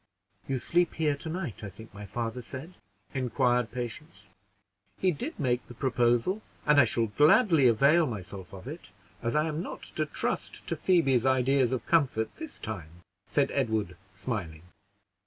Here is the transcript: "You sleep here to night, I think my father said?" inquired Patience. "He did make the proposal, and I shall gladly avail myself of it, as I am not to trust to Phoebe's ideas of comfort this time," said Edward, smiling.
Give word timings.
"You 0.47 0.57
sleep 0.57 0.95
here 0.95 1.15
to 1.17 1.29
night, 1.29 1.63
I 1.63 1.69
think 1.69 1.93
my 1.93 2.07
father 2.07 2.41
said?" 2.41 2.73
inquired 3.13 3.71
Patience. 3.71 4.29
"He 4.97 5.11
did 5.11 5.39
make 5.39 5.67
the 5.67 5.75
proposal, 5.75 6.41
and 6.65 6.81
I 6.81 6.85
shall 6.85 7.05
gladly 7.05 7.67
avail 7.67 8.07
myself 8.07 8.51
of 8.51 8.65
it, 8.67 8.89
as 9.21 9.35
I 9.35 9.45
am 9.47 9.61
not 9.61 9.83
to 9.97 10.07
trust 10.07 10.65
to 10.69 10.75
Phoebe's 10.75 11.23
ideas 11.27 11.71
of 11.71 11.85
comfort 11.85 12.37
this 12.37 12.57
time," 12.57 13.03
said 13.27 13.51
Edward, 13.51 13.95
smiling. 14.15 14.63